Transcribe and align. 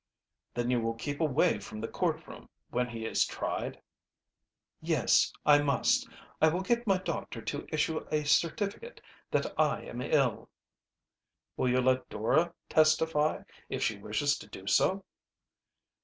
"Then 0.55 0.71
you 0.71 0.81
will 0.81 0.95
keep 0.95 1.21
away 1.21 1.59
from 1.59 1.79
the 1.79 1.87
court 1.87 2.25
room 2.25 2.49
when 2.71 2.89
he 2.89 3.05
is 3.05 3.23
tried?" 3.23 3.79
"Yes, 4.81 5.31
I 5.45 5.59
must. 5.61 6.09
I 6.41 6.47
will 6.47 6.61
get 6.63 6.87
my 6.87 6.97
doctor 6.97 7.39
to 7.39 7.67
issue 7.71 8.07
a 8.11 8.23
certificate 8.25 8.99
that 9.29 9.53
I 9.59 9.83
am 9.83 10.01
ill." 10.01 10.49
"Will 11.55 11.69
you 11.69 11.81
let 11.81 12.09
Dora 12.09 12.51
testify? 12.67 13.43
If 13.69 13.83
she 13.83 13.97
wishes 13.99 14.39
to 14.39 14.47
do 14.47 14.65
so." 14.65 15.05